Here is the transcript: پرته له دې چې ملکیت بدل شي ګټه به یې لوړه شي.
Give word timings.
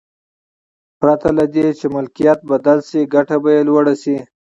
پرته 0.99 1.29
له 1.37 1.45
دې 1.53 1.67
چې 1.79 1.85
ملکیت 1.95 2.39
بدل 2.51 2.79
شي 2.89 3.01
ګټه 3.13 3.35
به 3.43 3.49
یې 3.55 3.61
لوړه 3.69 3.93
شي. 4.01 4.17